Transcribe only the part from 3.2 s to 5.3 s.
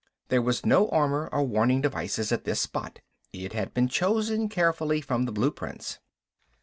it had been chosen carefully from